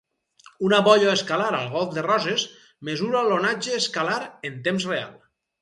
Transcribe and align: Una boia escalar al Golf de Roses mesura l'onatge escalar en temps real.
Una 0.67 0.79
boia 0.87 1.11
escalar 1.17 1.49
al 1.57 1.69
Golf 1.75 1.93
de 1.99 2.05
Roses 2.07 2.47
mesura 2.91 3.23
l'onatge 3.29 3.79
escalar 3.83 4.21
en 4.51 4.61
temps 4.71 4.93
real. 4.95 5.17